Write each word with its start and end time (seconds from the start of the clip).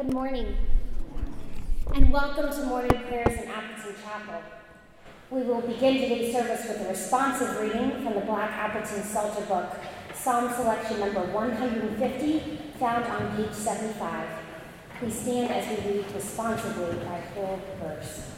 Good 0.00 0.14
morning, 0.14 0.56
and 1.94 2.10
welcome 2.10 2.50
to 2.50 2.64
morning 2.64 3.02
prayers 3.06 3.38
in 3.38 3.48
Appleton 3.48 3.94
Chapel. 4.02 4.40
We 5.30 5.42
will 5.42 5.60
begin 5.60 6.00
today's 6.00 6.32
service 6.32 6.66
with 6.66 6.86
a 6.86 6.88
responsive 6.88 7.60
reading 7.60 8.02
from 8.02 8.14
the 8.14 8.20
Black 8.20 8.50
Appleton 8.50 9.02
Psalter 9.02 9.42
book, 9.42 9.76
Psalm 10.14 10.50
selection 10.54 11.00
number 11.00 11.20
150, 11.20 12.58
found 12.78 13.04
on 13.04 13.36
page 13.36 13.52
75. 13.52 14.26
Please 14.98 15.18
stand 15.18 15.50
as 15.50 15.68
we 15.68 15.90
read 15.92 16.06
responsively 16.14 16.96
by 17.04 17.20
full 17.34 17.60
verse. 17.82 18.30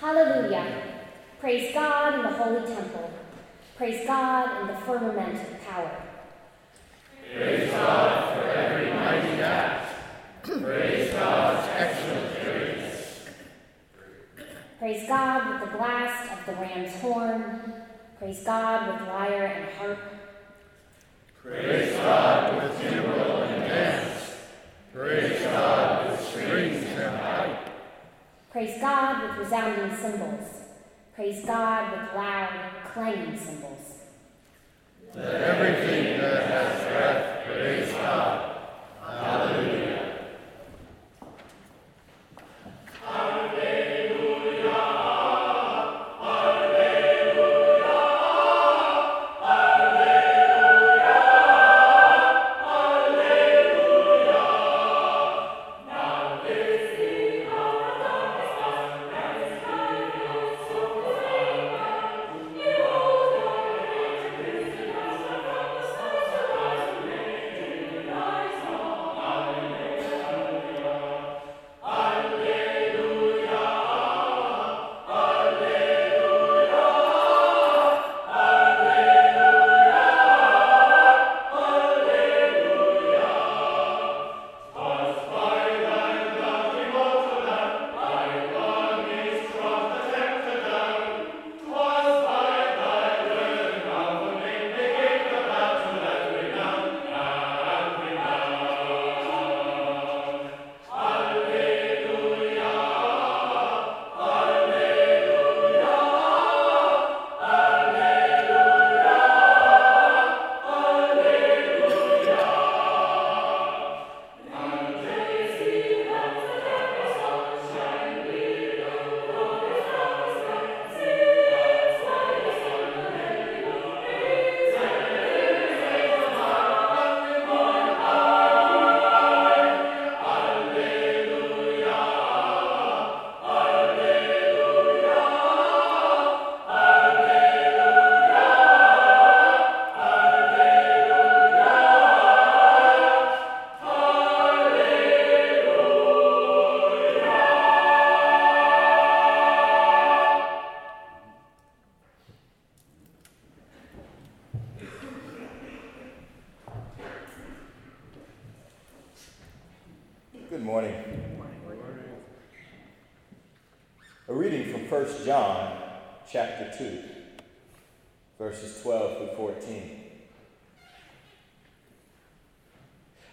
Hallelujah! 0.00 0.82
Praise 1.38 1.72
God 1.72 2.14
in 2.16 2.22
the 2.22 2.30
holy 2.30 2.74
temple. 2.74 3.12
Praise 3.76 4.04
God 4.04 4.62
in 4.62 4.66
the 4.66 4.80
firmament 4.80 5.36
of 5.36 5.64
power. 5.68 6.03
Praise 7.34 7.68
God 7.72 8.32
for 8.32 8.48
every 8.48 8.92
mighty 8.92 9.42
act. 9.42 9.92
Praise 10.44 11.12
God's 11.12 11.68
excellent 11.76 12.44
greatness. 12.44 13.26
Praise 14.78 15.08
God 15.08 15.50
with 15.50 15.68
the 15.68 15.76
blast 15.76 16.30
of 16.30 16.46
the 16.46 16.52
ram's 16.52 16.94
horn. 17.00 17.72
Praise 18.20 18.44
God 18.44 18.86
with 18.86 19.08
lyre 19.08 19.46
and 19.46 19.74
harp. 19.74 19.98
Praise 21.42 21.96
God 21.96 22.62
with 22.62 22.80
timbrel 22.80 23.42
and 23.42 23.68
dance. 23.68 24.32
Praise 24.92 25.42
God 25.42 26.10
with 26.10 26.20
strings 26.20 26.84
and 26.84 27.20
pipe. 27.20 27.68
Praise 28.52 28.80
God 28.80 29.22
with 29.24 29.38
resounding 29.38 29.96
cymbals. 29.96 30.48
Praise 31.16 31.44
God 31.44 31.90
with 31.90 32.14
loud, 32.14 32.70
clanging 32.92 33.36
cymbals. 33.36 33.93
Let 35.16 35.42
everything 35.42 36.18
that 36.18 36.42
has 36.42 36.88
breath 36.88 37.46
praise 37.46 37.92
God. 37.92 38.56
Hallelujah. 39.00 39.73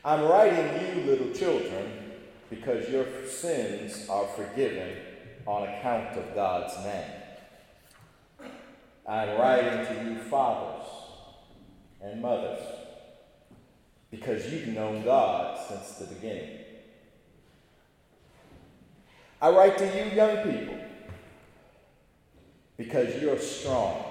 I'm 0.04 0.24
writing 0.24 0.98
you, 0.98 1.04
little 1.04 1.32
children, 1.32 1.92
because 2.50 2.90
your 2.90 3.06
sins 3.28 4.10
are 4.10 4.26
forgiven 4.28 4.98
on 5.46 5.68
account 5.68 6.18
of 6.18 6.34
God's 6.34 6.76
name. 6.84 8.50
I'm 9.08 9.40
writing 9.40 9.86
to 9.86 10.04
you, 10.10 10.18
fathers 10.24 10.88
and 12.02 12.20
mothers, 12.20 12.64
because 14.10 14.52
you've 14.52 14.70
known 14.70 15.04
God 15.04 15.60
since 15.68 16.00
the 16.00 16.16
beginning. 16.16 16.58
I 19.40 19.50
write 19.52 19.78
to 19.78 19.86
you, 19.86 20.16
young 20.16 20.38
people, 20.38 20.80
because 22.78 23.22
you're 23.22 23.38
strong 23.38 24.04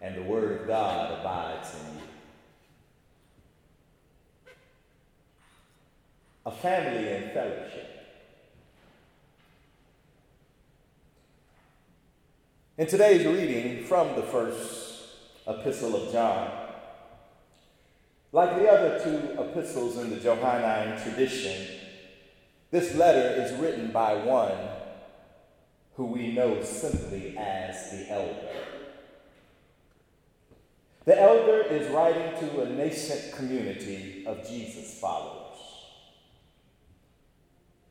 and 0.00 0.16
the 0.16 0.22
Word 0.22 0.60
of 0.60 0.66
God 0.66 1.20
abides 1.20 1.74
in 1.74 2.00
you. 2.00 2.07
A 6.48 6.50
family 6.50 7.12
and 7.12 7.30
fellowship. 7.32 8.06
In 12.78 12.86
today's 12.86 13.26
reading 13.26 13.84
from 13.84 14.16
the 14.16 14.22
first 14.22 15.08
epistle 15.46 15.94
of 15.94 16.10
John, 16.10 16.50
like 18.32 18.56
the 18.56 18.66
other 18.66 18.98
two 19.04 19.42
epistles 19.42 19.98
in 19.98 20.08
the 20.08 20.16
Johannine 20.16 20.98
tradition, 21.02 21.66
this 22.70 22.94
letter 22.94 23.42
is 23.42 23.52
written 23.60 23.92
by 23.92 24.14
one 24.14 24.56
who 25.96 26.06
we 26.06 26.32
know 26.32 26.62
simply 26.62 27.36
as 27.36 27.90
the 27.90 28.10
elder. 28.10 28.48
The 31.04 31.20
elder 31.20 31.60
is 31.64 31.90
writing 31.90 32.40
to 32.40 32.62
a 32.62 32.70
nascent 32.70 33.34
community 33.34 34.24
of 34.26 34.48
Jesus 34.48 34.98
followers. 34.98 35.37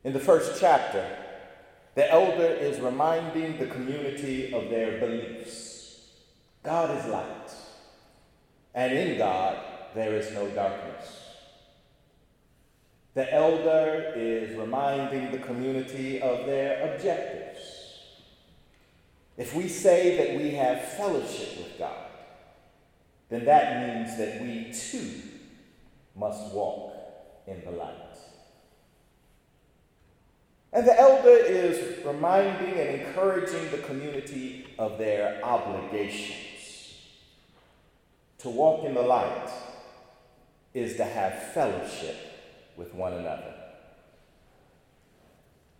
In 0.07 0.13
the 0.13 0.21
first 0.21 0.57
chapter, 0.57 1.05
the 1.93 2.09
elder 2.09 2.45
is 2.45 2.79
reminding 2.79 3.57
the 3.57 3.65
community 3.65 4.53
of 4.53 4.69
their 4.69 5.01
beliefs. 5.01 5.99
God 6.63 6.97
is 6.97 7.11
light, 7.11 7.51
and 8.73 8.93
in 8.93 9.17
God 9.17 9.57
there 9.93 10.13
is 10.13 10.31
no 10.31 10.47
darkness. 10.51 11.33
The 13.15 13.33
elder 13.33 14.13
is 14.15 14.57
reminding 14.57 15.29
the 15.33 15.39
community 15.39 16.21
of 16.21 16.45
their 16.45 16.93
objectives. 16.93 17.59
If 19.35 19.53
we 19.53 19.67
say 19.67 20.15
that 20.15 20.41
we 20.41 20.51
have 20.51 20.93
fellowship 20.93 21.57
with 21.57 21.77
God, 21.77 22.07
then 23.27 23.43
that 23.43 23.85
means 23.85 24.17
that 24.17 24.41
we 24.41 24.71
too 24.71 25.21
must 26.15 26.53
walk 26.53 26.93
in 27.45 27.61
the 27.65 27.71
light. 27.71 28.06
And 30.77 30.87
the 30.87 30.99
elder 30.99 31.35
is 31.35 32.05
reminding 32.05 32.79
and 32.79 33.01
encouraging 33.01 33.71
the 33.71 33.79
community 33.79 34.67
of 34.77 34.99
their 34.99 35.43
obligations. 35.43 36.93
To 38.37 38.49
walk 38.51 38.85
in 38.85 38.93
the 38.93 39.01
light 39.01 39.49
is 40.75 40.95
to 40.97 41.03
have 41.03 41.51
fellowship 41.51 42.15
with 42.77 42.93
one 42.93 43.13
another. 43.13 43.55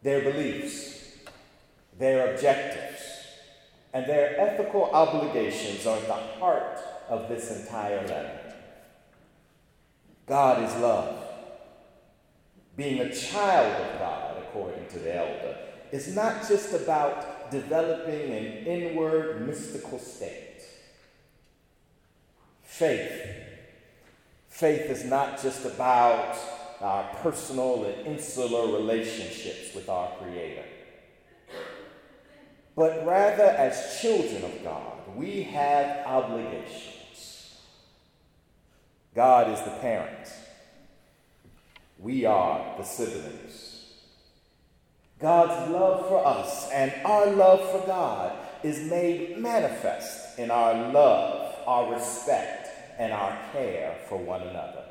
Their 0.01 0.31
beliefs, 0.31 1.11
their 1.99 2.33
objectives, 2.33 3.03
and 3.94 4.07
their 4.07 4.41
ethical 4.41 4.85
obligations 4.85 5.85
are 5.85 6.01
the 6.01 6.13
heart 6.39 6.79
of 7.07 7.29
this 7.29 7.51
entire 7.55 8.01
letter. 8.07 8.39
God 10.25 10.63
is 10.63 10.75
love. 10.77 11.23
Being 12.75 13.01
a 13.01 13.13
child 13.13 13.79
of 13.79 13.99
God, 13.99 14.26
according 14.57 14.88
to 14.89 15.00
the 15.00 15.15
elder, 15.15 15.57
is 15.92 16.15
not 16.15 16.48
just 16.48 16.74
about 16.74 17.51
developing 17.51 18.31
an 18.31 18.45
inward 18.65 19.45
mystical 19.48 20.00
state. 20.00 20.62
Faith. 22.63 23.21
Faith 24.50 24.89
is 24.89 25.06
not 25.06 25.42
just 25.42 25.65
about 25.65 26.36
our 26.81 27.04
personal 27.21 27.86
and 27.86 28.07
insular 28.07 28.77
relationships 28.77 29.74
with 29.74 29.89
our 29.89 30.12
Creator, 30.18 30.63
but 32.75 33.06
rather 33.06 33.44
as 33.44 34.00
children 34.01 34.44
of 34.44 34.63
God, 34.63 35.15
we 35.15 35.44
have 35.44 36.06
obligations. 36.06 37.57
God 39.15 39.51
is 39.51 39.59
the 39.62 39.75
parent. 39.80 40.27
We 41.98 42.25
are 42.25 42.77
the 42.77 42.83
siblings. 42.83 43.76
God's 45.19 45.71
love 45.71 46.07
for 46.07 46.25
us 46.25 46.69
and 46.71 46.93
our 47.03 47.27
love 47.31 47.71
for 47.71 47.87
God 47.87 48.37
is 48.63 48.79
made 48.89 49.37
manifest 49.37 50.37
in 50.37 50.51
our 50.51 50.91
love, 50.91 51.55
our 51.65 51.93
respect, 51.93 52.69
and 52.99 53.11
our 53.11 53.37
care 53.51 53.97
for 54.07 54.17
one 54.17 54.41
another. 54.41 54.83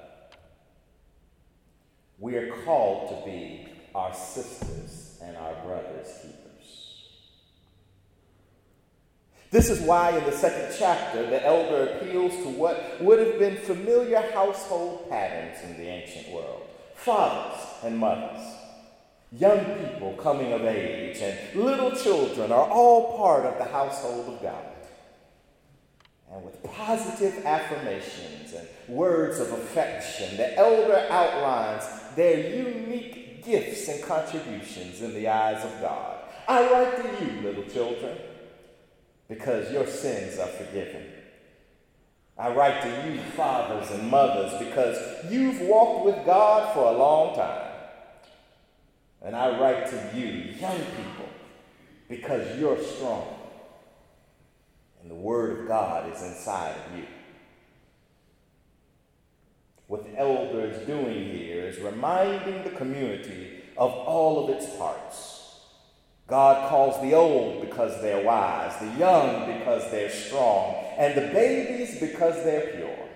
We 2.18 2.36
are 2.36 2.62
called 2.64 3.10
to 3.10 3.30
be 3.30 3.68
our 3.94 4.14
sisters 4.14 5.18
and 5.22 5.36
our 5.36 5.54
brothers' 5.64 6.12
keepers. 6.22 6.46
This 9.50 9.70
is 9.70 9.80
why 9.80 10.16
in 10.18 10.24
the 10.24 10.32
second 10.32 10.74
chapter, 10.78 11.28
the 11.30 11.44
elder 11.44 11.92
appeals 11.92 12.32
to 12.42 12.48
what 12.50 13.00
would 13.00 13.18
have 13.18 13.38
been 13.38 13.56
familiar 13.56 14.20
household 14.32 15.08
patterns 15.08 15.58
in 15.64 15.76
the 15.76 15.88
ancient 15.88 16.30
world 16.30 16.62
fathers 16.96 17.60
and 17.84 17.96
mothers, 17.96 18.55
young 19.32 19.64
people 19.64 20.12
coming 20.14 20.52
of 20.52 20.64
age, 20.64 21.18
and 21.20 21.60
little 21.60 21.90
children 21.90 22.52
are 22.52 22.68
all 22.68 23.16
part 23.16 23.44
of 23.44 23.58
the 23.58 23.64
household 23.64 24.34
of 24.34 24.42
God. 24.42 24.64
And 26.32 26.44
with 26.44 26.62
positive 26.64 27.44
affirmations 27.44 28.52
and 28.52 28.68
words 28.88 29.38
of 29.38 29.52
affection, 29.52 30.36
the 30.36 30.56
elder 30.56 31.06
outlines 31.10 31.84
their 32.14 32.56
unique 32.56 33.44
gifts 33.44 33.88
and 33.88 34.02
contributions 34.02 35.02
in 35.02 35.14
the 35.14 35.28
eyes 35.28 35.64
of 35.64 35.80
God. 35.80 36.18
I 36.48 36.70
write 36.70 36.96
to 36.96 37.24
you, 37.24 37.42
little 37.42 37.64
children, 37.64 38.16
because 39.28 39.72
your 39.72 39.86
sins 39.86 40.38
are 40.38 40.46
forgiven. 40.46 41.04
I 42.38 42.52
write 42.52 42.82
to 42.82 43.10
you, 43.10 43.18
fathers 43.36 43.90
and 43.90 44.10
mothers, 44.10 44.52
because 44.58 44.98
you've 45.30 45.62
walked 45.62 46.04
with 46.04 46.26
God 46.26 46.74
for 46.74 46.84
a 46.84 46.98
long 46.98 47.34
time. 47.34 47.65
And 49.26 49.34
I 49.34 49.58
write 49.58 49.90
to 49.90 50.10
you, 50.14 50.54
young 50.58 50.78
people, 50.78 51.28
because 52.08 52.58
you're 52.58 52.80
strong. 52.80 53.26
And 55.02 55.10
the 55.10 55.16
Word 55.16 55.58
of 55.58 55.68
God 55.68 56.10
is 56.12 56.22
inside 56.22 56.76
of 56.86 56.96
you. 56.96 57.06
What 59.88 60.04
the 60.04 60.18
elder 60.18 60.60
is 60.60 60.86
doing 60.86 61.36
here 61.36 61.64
is 61.64 61.78
reminding 61.80 62.62
the 62.62 62.70
community 62.70 63.62
of 63.76 63.90
all 63.90 64.44
of 64.44 64.50
its 64.50 64.66
parts 64.76 65.36
God 66.28 66.68
calls 66.68 67.00
the 67.00 67.14
old 67.14 67.60
because 67.60 68.00
they're 68.02 68.24
wise, 68.24 68.76
the 68.80 68.98
young 68.98 69.46
because 69.46 69.88
they're 69.92 70.10
strong, 70.10 70.74
and 70.98 71.14
the 71.14 71.32
babies 71.32 72.00
because 72.00 72.34
they're 72.42 72.72
pure. 72.74 73.08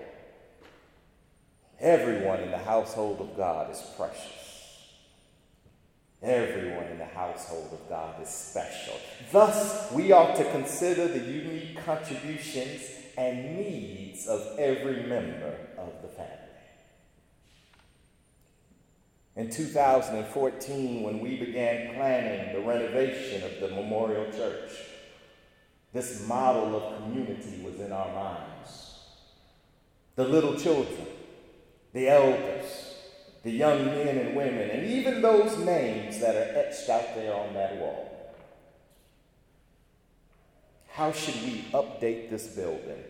Everyone 1.79 2.39
in 2.39 2.51
the 2.51 2.57
household 2.57 3.19
of 3.19 3.35
God 3.35 3.69
is 3.69 3.83
precious. 3.97 4.40
Everyone 6.21 6.85
in 6.85 6.99
the 6.99 7.05
household 7.05 7.69
of 7.73 7.89
God 7.89 8.21
is 8.21 8.29
special. 8.29 8.93
Thus, 9.31 9.91
we 9.91 10.11
ought 10.11 10.35
to 10.35 10.43
consider 10.51 11.07
the 11.07 11.19
unique 11.19 11.83
contributions 11.83 12.83
and 13.17 13.57
needs 13.57 14.27
of 14.27 14.59
every 14.59 15.03
member 15.03 15.55
of 15.79 16.01
the 16.03 16.07
family. 16.09 16.37
In 19.35 19.49
2014, 19.49 21.01
when 21.01 21.19
we 21.21 21.37
began 21.37 21.95
planning 21.95 22.53
the 22.53 22.67
renovation 22.67 23.43
of 23.43 23.59
the 23.59 23.75
Memorial 23.75 24.31
Church, 24.31 24.71
this 25.93 26.27
model 26.27 26.75
of 26.75 27.01
community 27.01 27.63
was 27.63 27.79
in 27.79 27.91
our 27.91 28.13
minds. 28.13 28.99
The 30.15 30.25
little 30.25 30.57
children, 30.57 31.07
the 31.93 32.09
elders, 32.09 32.80
the 33.43 33.51
young 33.51 33.85
men 33.85 34.17
and 34.17 34.35
women, 34.35 34.69
and 34.69 34.87
even 34.87 35.21
those 35.21 35.57
names 35.57 36.19
that 36.19 36.35
are 36.35 36.59
etched 36.59 36.89
out 36.89 37.15
there 37.15 37.33
on 37.33 37.53
that 37.53 37.75
wall. 37.77 38.35
How 40.89 41.11
should 41.11 41.41
we 41.43 41.65
update 41.73 42.29
this 42.29 42.47
building 42.47 43.03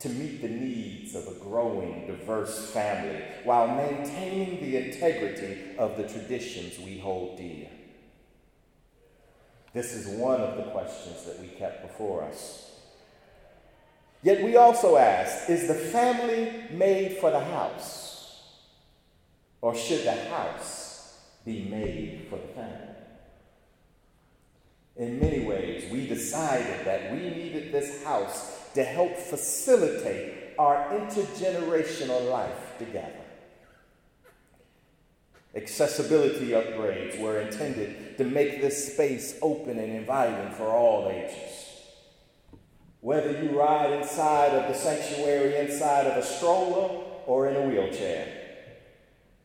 to 0.00 0.08
meet 0.08 0.40
the 0.40 0.48
needs 0.48 1.14
of 1.14 1.26
a 1.26 1.34
growing, 1.40 2.06
diverse 2.06 2.70
family 2.70 3.22
while 3.42 3.74
maintaining 3.74 4.60
the 4.60 4.76
integrity 4.76 5.76
of 5.78 5.96
the 5.96 6.04
traditions 6.04 6.78
we 6.78 6.98
hold 6.98 7.38
dear? 7.38 7.68
This 9.72 9.92
is 9.92 10.06
one 10.06 10.40
of 10.40 10.56
the 10.56 10.70
questions 10.70 11.24
that 11.24 11.40
we 11.40 11.48
kept 11.48 11.82
before 11.82 12.22
us. 12.22 12.70
Yet 14.22 14.44
we 14.44 14.56
also 14.56 14.96
asked 14.96 15.48
is 15.48 15.66
the 15.66 15.74
family 15.74 16.52
made 16.70 17.16
for 17.18 17.30
the 17.30 17.40
house? 17.40 18.09
Or 19.62 19.74
should 19.74 20.04
the 20.04 20.12
house 20.12 21.18
be 21.44 21.64
made 21.64 22.26
for 22.30 22.36
the 22.36 22.48
family? 22.48 22.90
In 24.96 25.18
many 25.18 25.44
ways, 25.44 25.90
we 25.90 26.06
decided 26.06 26.84
that 26.84 27.12
we 27.12 27.18
needed 27.18 27.72
this 27.72 28.04
house 28.04 28.58
to 28.74 28.84
help 28.84 29.16
facilitate 29.16 30.54
our 30.58 30.90
intergenerational 30.90 32.30
life 32.30 32.78
together. 32.78 33.14
Accessibility 35.54 36.48
upgrades 36.48 37.18
were 37.18 37.40
intended 37.40 38.16
to 38.18 38.24
make 38.24 38.60
this 38.60 38.92
space 38.92 39.38
open 39.42 39.78
and 39.78 39.92
inviting 39.92 40.52
for 40.52 40.68
all 40.68 41.08
ages. 41.08 41.66
Whether 43.00 43.42
you 43.42 43.58
ride 43.58 43.92
inside 43.92 44.52
of 44.52 44.68
the 44.68 44.78
sanctuary 44.78 45.56
inside 45.56 46.06
of 46.06 46.18
a 46.18 46.22
stroller 46.22 47.04
or 47.26 47.48
in 47.48 47.56
a 47.56 47.62
wheelchair, 47.62 48.39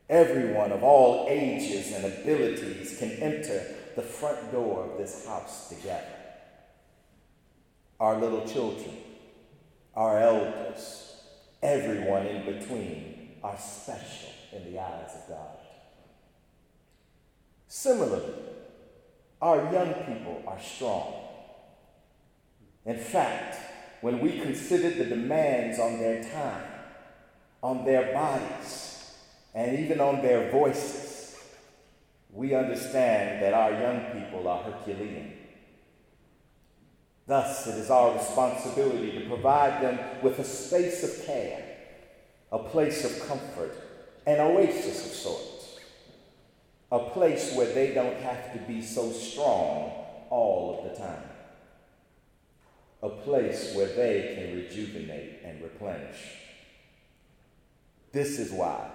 everyone 0.09 0.71
of 0.71 0.83
all 0.83 1.27
ages 1.29 1.93
and 1.93 2.05
abilities 2.05 2.97
can 2.99 3.11
enter 3.11 3.75
the 3.95 4.01
front 4.01 4.51
door 4.51 4.89
of 4.89 4.97
this 4.97 5.25
house 5.25 5.69
together. 5.69 6.05
Our 7.99 8.19
little 8.19 8.45
children 8.47 8.97
our 9.95 10.19
elders, 10.19 11.15
everyone 11.63 12.25
in 12.25 12.45
between 12.45 13.37
are 13.41 13.57
special 13.57 14.29
in 14.51 14.71
the 14.71 14.79
eyes 14.79 15.11
of 15.15 15.29
God. 15.29 15.57
Similarly, 17.67 18.33
our 19.41 19.71
young 19.71 19.93
people 19.93 20.43
are 20.47 20.59
strong. 20.59 21.13
In 22.85 22.97
fact, 22.97 23.57
when 24.01 24.19
we 24.19 24.39
consider 24.39 24.89
the 24.89 25.05
demands 25.05 25.79
on 25.79 25.97
their 25.97 26.21
time, 26.23 26.63
on 27.63 27.85
their 27.85 28.13
bodies, 28.13 28.94
and 29.55 29.79
even 29.79 30.01
on 30.01 30.21
their 30.21 30.51
voices, 30.51 31.39
we 32.29 32.53
understand 32.53 33.41
that 33.41 33.53
our 33.53 33.71
young 33.71 34.01
people 34.11 34.45
are 34.49 34.61
Herculean. 34.61 35.31
Thus, 37.25 37.65
it 37.65 37.75
is 37.75 37.89
our 37.89 38.13
responsibility 38.13 39.13
to 39.13 39.27
provide 39.27 39.81
them 39.81 39.97
with 40.21 40.37
a 40.39 40.43
space 40.43 41.03
of 41.03 41.25
care, 41.25 41.63
a 42.51 42.59
place 42.59 43.05
of 43.05 43.27
comfort, 43.27 43.73
an 44.27 44.41
oasis 44.41 45.05
of 45.05 45.11
sorts, 45.13 45.79
a 46.91 46.99
place 46.99 47.55
where 47.55 47.73
they 47.73 47.93
don't 47.93 48.17
have 48.17 48.51
to 48.51 48.59
be 48.67 48.81
so 48.81 49.09
strong 49.13 49.91
all 50.29 50.83
of 50.83 50.91
the 50.91 51.01
time, 51.01 51.23
a 53.01 53.09
place 53.09 53.73
where 53.73 53.87
they 53.87 54.35
can 54.35 54.57
rejuvenate 54.57 55.39
and 55.45 55.63
replenish. 55.63 56.19
This 58.11 58.37
is 58.37 58.51
why 58.51 58.91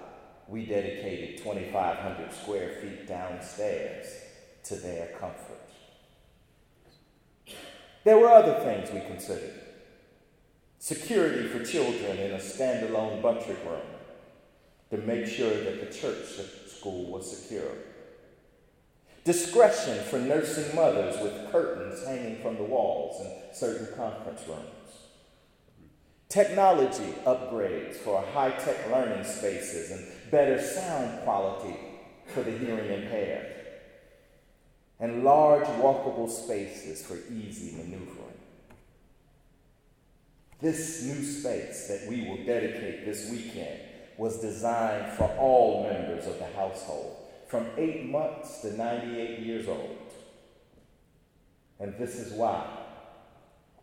we 0.51 0.65
dedicated 0.65 1.37
2,500 1.37 2.33
square 2.33 2.73
feet 2.81 3.07
downstairs 3.07 4.05
to 4.65 4.75
their 4.75 5.07
comfort. 5.17 5.57
There 8.03 8.17
were 8.17 8.29
other 8.29 8.55
things 8.55 8.91
we 8.91 8.99
considered 9.01 9.53
security 10.77 11.47
for 11.47 11.63
children 11.63 12.17
in 12.17 12.31
a 12.31 12.37
standalone 12.37 13.21
Buttrick 13.21 13.63
room, 13.65 13.81
to 14.89 14.97
make 14.97 15.25
sure 15.25 15.63
that 15.63 15.79
the 15.79 15.95
church 15.95 16.25
school 16.67 17.05
was 17.11 17.37
secure. 17.37 17.71
Discretion 19.23 20.03
for 20.05 20.19
nursing 20.19 20.75
mothers 20.75 21.21
with 21.21 21.51
curtains 21.51 22.03
hanging 22.05 22.41
from 22.41 22.57
the 22.57 22.63
walls 22.63 23.21
in 23.21 23.31
certain 23.53 23.95
conference 23.95 24.41
rooms. 24.47 24.91
Technology 26.27 27.13
upgrades 27.25 27.97
for 27.97 28.21
high 28.33 28.51
tech 28.51 28.89
learning 28.89 29.23
spaces 29.23 29.91
and 29.91 30.07
better 30.31 30.61
sound 30.61 31.23
quality 31.23 31.77
for 32.27 32.41
the 32.41 32.51
hearing 32.51 33.03
impaired. 33.03 33.47
And 34.99 35.23
large 35.23 35.65
walkable 35.65 36.29
spaces 36.29 37.05
for 37.05 37.15
easy 37.33 37.75
maneuvering. 37.75 38.31
This 40.61 41.03
new 41.03 41.23
space 41.23 41.87
that 41.87 42.07
we 42.07 42.27
will 42.27 42.45
dedicate 42.45 43.03
this 43.03 43.29
weekend 43.31 43.79
was 44.17 44.39
designed 44.39 45.13
for 45.13 45.25
all 45.39 45.83
members 45.83 46.27
of 46.27 46.37
the 46.37 46.45
household, 46.55 47.17
from 47.47 47.65
eight 47.77 48.05
months 48.05 48.61
to 48.61 48.77
98 48.77 49.39
years 49.39 49.67
old. 49.67 49.97
And 51.79 51.97
this 51.97 52.15
is 52.15 52.33
why, 52.33 52.63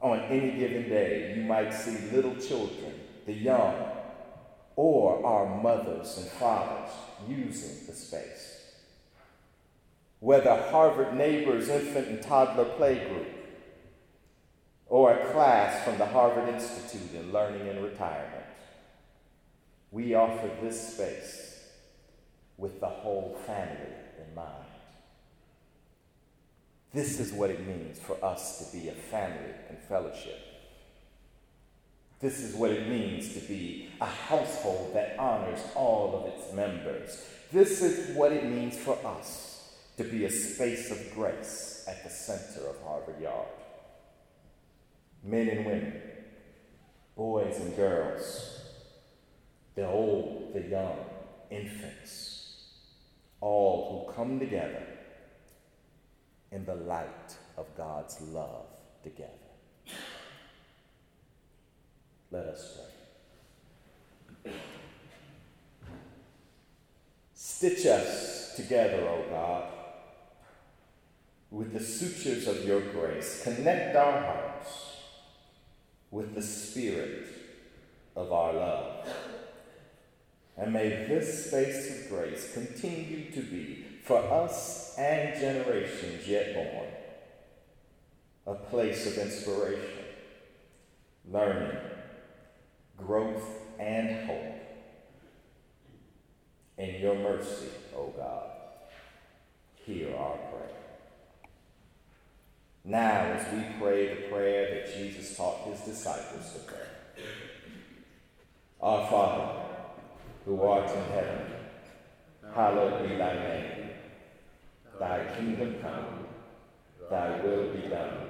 on 0.01 0.21
any 0.21 0.57
given 0.57 0.89
day, 0.89 1.35
you 1.37 1.43
might 1.43 1.75
see 1.75 2.15
little 2.15 2.37
children, 2.37 2.95
the 3.27 3.33
young, 3.33 3.75
or 4.79 5.27
our 5.27 5.61
mothers 5.61 6.19
and 6.19 6.29
fathers 6.29 6.93
using 7.27 7.85
the 7.89 7.93
space. 7.93 8.63
Whether 10.21 10.55
Harvard 10.71 11.17
Neighbors 11.17 11.69
Infant 11.69 12.07
and 12.07 12.23
Toddler 12.23 12.65
Playgroup, 12.65 13.27
or 14.87 15.15
a 15.15 15.33
class 15.33 15.83
from 15.85 15.99
the 15.99 16.07
Harvard 16.07 16.49
Institute 16.55 17.13
in 17.13 17.33
Learning 17.33 17.69
and 17.69 17.83
Retirement, 17.83 18.45
we 19.91 20.15
offer 20.15 20.49
this 20.63 20.95
space 20.95 21.61
with 22.57 22.79
the 22.79 22.87
whole 22.87 23.37
family 23.47 23.95
in 24.25 24.33
mind. 24.33 24.65
This 26.95 27.19
is 27.19 27.33
what 27.33 27.51
it 27.51 27.67
means 27.67 27.99
for 27.99 28.17
us 28.25 28.59
to 28.71 28.77
be 28.79 28.91
a 28.91 28.93
family 28.93 29.55
and 29.69 29.79
fellowship. 29.89 30.48
This 32.21 32.41
is 32.41 32.55
what 32.57 32.71
it 32.71 32.89
means 32.89 33.33
to 33.35 33.41
be 33.41 33.91
a 34.01 34.07
household 34.07 34.93
that 34.95 35.17
honors 35.19 35.61
all 35.77 36.17
of 36.17 36.35
its 36.35 36.53
members. 36.53 37.25
This 37.53 37.81
is 37.81 38.17
what 38.17 38.33
it 38.33 38.45
means 38.45 38.77
for 38.77 38.99
us 39.07 39.77
to 39.97 40.05
be 40.05 40.25
a 40.25 40.31
space 40.31 40.91
of 40.91 41.15
grace 41.15 41.85
at 41.87 42.03
the 42.03 42.11
center 42.11 42.69
of 42.69 42.77
Harvard 42.83 43.21
Yard. 43.21 43.47
Men 45.23 45.49
and 45.49 45.67
women, 45.67 46.03
boys 47.17 47.57
and 47.61 47.77
girls, 47.77 48.63
the 49.77 49.87
old, 49.87 50.53
the 50.55 50.63
young, 50.63 50.97
infants, 51.51 52.75
all 53.41 54.07
who 54.07 54.13
come 54.13 54.41
together 54.41 54.87
in 56.51 56.65
the 56.65 56.75
light 56.75 57.37
of 57.57 57.67
God's 57.77 58.21
love 58.21 58.67
together. 59.05 59.31
Let 62.31 62.47
us 62.47 62.79
pray. 64.43 64.53
Stitch 67.35 67.87
us 67.87 68.55
together, 68.57 69.09
O 69.09 69.25
God, 69.31 69.65
with 71.51 71.73
the 71.73 71.81
sutures 71.81 72.47
of 72.47 72.65
your 72.65 72.81
grace. 72.81 73.43
Connect 73.43 73.97
our 73.97 74.21
hearts 74.21 74.97
with 76.11 76.35
the 76.35 76.43
spirit 76.43 77.27
of 78.15 78.33
our 78.33 78.53
love. 78.53 79.09
And 80.57 80.73
may 80.73 80.89
this 80.89 81.47
space 81.47 81.91
of 81.91 82.09
grace 82.11 82.53
continue 82.53 83.31
to 83.31 83.41
be, 83.41 83.87
for 84.05 84.19
us 84.19 84.97
and 84.99 85.39
generations 85.41 86.27
yet 86.27 86.55
born, 86.55 86.89
a 88.47 88.55
place 88.55 89.07
of 89.07 89.19
inspiration, 89.19 90.05
learning, 91.31 91.79
growth, 92.99 93.45
and 93.79 94.27
hope. 94.27 94.55
In 96.77 97.01
your 97.01 97.15
mercy, 97.17 97.69
O 97.97 98.13
God, 98.17 98.51
hear 99.75 100.15
our 100.17 100.37
prayer. 100.37 100.69
Now, 102.85 103.23
as 103.33 103.53
we 103.53 103.65
pray 103.81 104.15
the 104.15 104.29
prayer 104.29 104.75
that 104.75 104.97
Jesus 104.97 105.37
taught 105.37 105.67
his 105.67 105.81
disciples 105.81 106.53
to 106.53 106.59
pray, 106.61 107.25
Our 108.81 109.11
Father, 109.11 109.63
who 110.45 110.63
art 110.63 110.89
in 110.89 111.05
heaven, 111.13 111.53
hallowed 112.55 113.09
be 113.09 113.17
thy 113.17 113.35
name. 113.35 113.91
Thy 114.99 115.25
kingdom 115.37 115.77
come, 115.81 116.27
thy 117.11 117.41
will 117.41 117.73
be 117.73 117.89
done, 117.89 118.29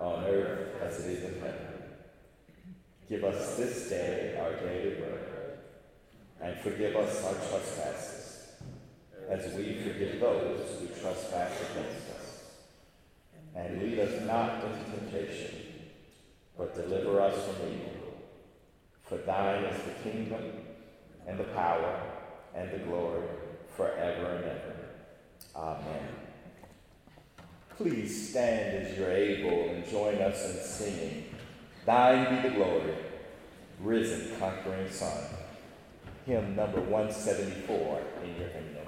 on 0.00 0.24
earth 0.24 0.80
as 0.82 1.04
it 1.04 1.12
is 1.12 1.24
in 1.24 1.40
heaven. 1.40 1.71
Give 3.08 3.24
us 3.24 3.56
this 3.56 3.88
day 3.88 4.38
our 4.40 4.52
daily 4.66 4.94
bread, 4.96 5.58
and 6.40 6.60
forgive 6.60 6.96
us 6.96 7.24
our 7.24 7.34
trespasses, 7.34 8.48
as 9.28 9.54
we 9.54 9.74
forgive 9.82 10.20
those 10.20 10.80
who 10.80 10.86
trespass 11.00 11.52
against 11.70 12.08
us. 12.10 12.44
And 13.54 13.82
lead 13.82 13.98
us 13.98 14.22
not 14.22 14.64
into 14.64 14.98
temptation, 14.98 15.54
but 16.56 16.74
deliver 16.74 17.20
us 17.20 17.34
from 17.44 17.68
evil. 17.68 18.22
For 19.04 19.18
thine 19.18 19.64
is 19.64 19.82
the 19.82 20.10
kingdom, 20.10 20.42
and 21.26 21.38
the 21.38 21.44
power 21.44 22.02
and 22.54 22.70
the 22.70 22.78
glory 22.78 23.28
forever 23.76 24.36
and 24.36 24.44
ever. 24.44 24.76
Amen. 25.54 26.08
Please 27.76 28.30
stand 28.30 28.86
as 28.86 28.96
you're 28.96 29.10
able 29.10 29.70
and 29.70 29.88
join 29.88 30.16
us 30.16 30.44
in 30.50 30.62
singing, 30.62 31.34
Thine 31.84 32.42
be 32.42 32.48
the 32.48 32.54
glory, 32.54 32.94
risen 33.80 34.36
conquering 34.38 34.88
Son. 34.90 35.24
Hymn 36.26 36.54
number 36.54 36.80
174 36.80 38.00
in 38.22 38.36
your 38.36 38.48
hymnal. 38.48 38.82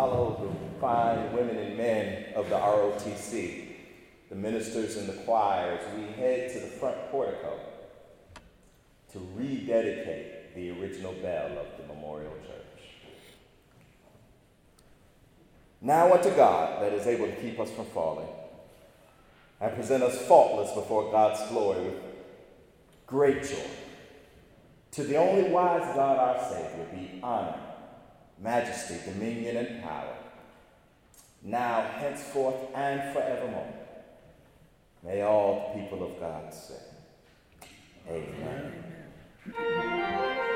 Follow 0.00 0.34
the 0.40 0.80
fine 0.80 1.30
women 1.34 1.58
and 1.58 1.76
men 1.76 2.32
of 2.34 2.48
the 2.48 2.56
ROTC, 2.56 3.66
the 4.30 4.34
ministers 4.34 4.96
and 4.96 5.06
the 5.06 5.12
choirs. 5.24 5.78
We 5.94 6.04
head 6.12 6.50
to 6.54 6.58
the 6.58 6.68
front 6.68 6.96
portico 7.10 7.60
to 9.12 9.18
rededicate 9.34 10.54
the 10.54 10.70
original 10.70 11.12
bell 11.12 11.48
of 11.48 11.66
the 11.76 11.92
memorial 11.92 12.32
church. 12.46 12.82
Now 15.82 16.14
unto 16.14 16.34
God 16.34 16.82
that 16.82 16.94
is 16.94 17.06
able 17.06 17.26
to 17.26 17.36
keep 17.36 17.60
us 17.60 17.70
from 17.70 17.84
falling 17.84 18.28
and 19.60 19.74
present 19.74 20.02
us 20.02 20.18
faultless 20.26 20.72
before 20.72 21.12
God's 21.12 21.46
glory 21.50 21.84
with 21.84 22.02
great 23.06 23.42
joy. 23.42 23.70
To 24.92 25.04
the 25.04 25.16
only 25.16 25.50
wise 25.50 25.94
God 25.94 26.16
our 26.16 26.48
Savior 26.48 26.86
be 26.90 27.20
honor, 27.22 27.60
majesty, 28.40 28.96
dominion, 29.04 29.56
and 29.56 29.82
power, 29.82 30.16
now, 31.42 31.82
henceforth, 31.98 32.56
and 32.74 33.12
forevermore. 33.12 33.72
May 35.02 35.22
all 35.22 35.72
the 35.74 35.80
people 35.80 36.04
of 36.04 36.20
God 36.20 36.52
say, 36.52 36.74
Amen. 38.08 38.84
Amen. 39.58 40.49